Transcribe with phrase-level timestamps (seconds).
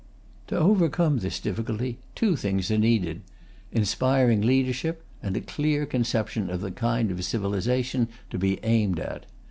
[0.47, 3.21] To overcome this difficulty, two things are needed:
[3.71, 9.27] inspiring leadership, and a clear conception of the kind of civilization to be aimed at.